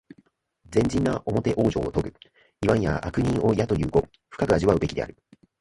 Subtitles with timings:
[0.71, 2.11] 善人なおもて往生をとぐ、
[2.63, 5.15] いわんや悪人をやという語、深く味わうべきである。